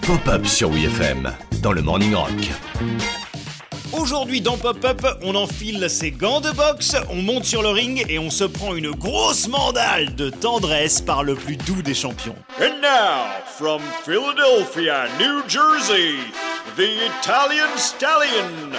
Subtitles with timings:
[0.00, 2.30] Pop-up sur WFM dans le Morning Rock.
[3.92, 8.18] Aujourd'hui dans Pop-Up, on enfile ses gants de boxe, on monte sur le ring et
[8.18, 12.36] on se prend une grosse mandale de tendresse par le plus doux des champions.
[12.58, 16.16] And now, from Philadelphia, New Jersey,
[16.76, 16.88] the
[17.20, 18.72] Italian stallion,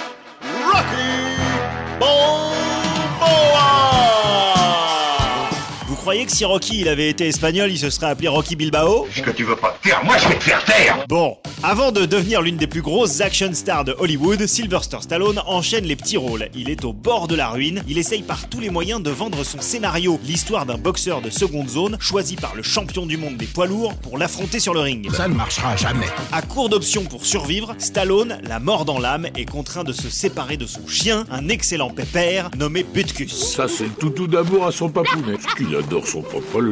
[6.00, 9.20] croyez que si Rocky il avait été espagnol, il se serait appelé Rocky Bilbao Ce
[9.20, 11.04] que tu veux pas te faire, moi je vais te faire taire.
[11.08, 15.84] Bon, avant de devenir l'une des plus grosses action stars de Hollywood, Sylvester Stallone enchaîne
[15.84, 16.48] les petits rôles.
[16.54, 19.44] Il est au bord de la ruine, il essaye par tous les moyens de vendre
[19.44, 23.46] son scénario, l'histoire d'un boxeur de seconde zone choisi par le champion du monde des
[23.46, 25.10] poids lourds pour l'affronter sur le ring.
[25.12, 26.06] Ça ne marchera jamais.
[26.32, 30.56] À court d'options pour survivre, Stallone, la mort dans l'âme, est contraint de se séparer
[30.56, 33.28] de son chien, un excellent pépère nommé Butkus.
[33.28, 35.36] Ça, c'est le toutou d'amour à son papounet.
[35.42, 36.70] Parce qu'il adore son papa, le.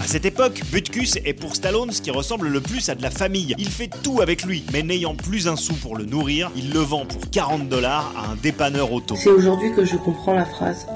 [0.00, 3.10] À cette époque, Butkus est pour Stallone ce qui ressemble le plus à de la
[3.10, 3.54] famille.
[3.58, 6.80] Il fait tout avec lui, mais n'ayant plus un sou pour le nourrir, il le
[6.80, 9.16] vend pour 40 dollars à un dépanneur auto.
[9.16, 10.86] C'est aujourd'hui que je comprends la phrase.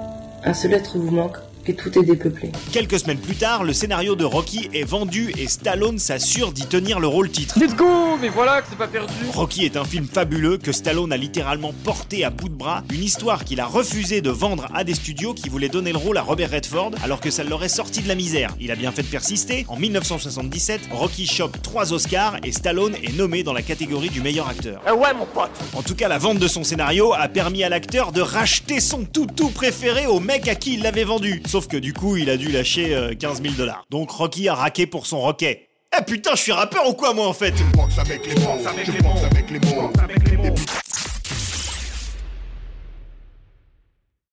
[0.44, 2.50] Un seul être vous manque, et tout est dépeuplé.
[2.72, 7.00] Quelques semaines plus tard, le scénario de Rocky est vendu et Stallone s'assure d'y tenir
[7.00, 7.58] le rôle titre.
[7.58, 11.12] Let's go Mais voilà que c'est pas perdu Rocky est un film fabuleux que Stallone
[11.12, 14.84] a littéralement porté à bout de bras, une histoire qu'il a refusé de vendre à
[14.84, 18.00] des studios qui voulaient donner le rôle à Robert Redford alors que ça l'aurait sorti
[18.02, 18.54] de la misère.
[18.60, 19.64] Il a bien fait de persister.
[19.68, 24.48] En 1977, Rocky chope 3 Oscars et Stallone est nommé dans la catégorie du meilleur
[24.48, 24.80] acteur.
[24.86, 27.68] Ah ouais mon pote En tout cas, la vente de son scénario a permis à
[27.68, 31.42] l'acteur de racheter son toutou préféré au mec à qui il l'avait vendu.
[31.52, 33.84] Sauf que du coup, il a dû lâcher euh, 15 000 dollars.
[33.90, 35.68] Donc Rocky a raqué pour son roquet.
[35.94, 37.52] Eh putain, je suis rappeur ou quoi moi en fait?
[37.74, 39.50] Boxe avec les mots, je boxe avec
[40.30, 40.54] les mots.